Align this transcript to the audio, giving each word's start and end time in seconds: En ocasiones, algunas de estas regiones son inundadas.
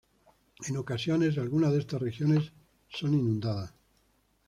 En 0.67 0.77
ocasiones, 0.77 1.37
algunas 1.37 1.71
de 1.73 1.77
estas 1.77 2.01
regiones 2.01 2.51
son 2.89 3.13
inundadas. 3.13 3.71